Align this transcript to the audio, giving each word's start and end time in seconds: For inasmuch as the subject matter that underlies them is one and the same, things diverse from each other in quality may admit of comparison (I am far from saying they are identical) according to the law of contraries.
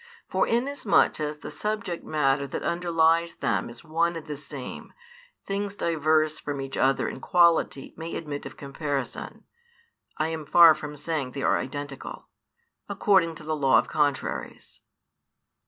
For 0.27 0.47
inasmuch 0.47 1.19
as 1.19 1.37
the 1.37 1.51
subject 1.51 2.03
matter 2.03 2.47
that 2.47 2.63
underlies 2.63 3.35
them 3.35 3.69
is 3.69 3.83
one 3.83 4.15
and 4.15 4.25
the 4.25 4.35
same, 4.35 4.93
things 5.45 5.75
diverse 5.75 6.39
from 6.39 6.59
each 6.59 6.75
other 6.75 7.07
in 7.07 7.19
quality 7.19 7.93
may 7.95 8.15
admit 8.15 8.47
of 8.47 8.57
comparison 8.57 9.43
(I 10.17 10.29
am 10.29 10.47
far 10.47 10.73
from 10.73 10.97
saying 10.97 11.33
they 11.33 11.43
are 11.43 11.59
identical) 11.59 12.29
according 12.89 13.35
to 13.35 13.43
the 13.43 13.55
law 13.55 13.77
of 13.77 13.89
contraries. 13.89 14.81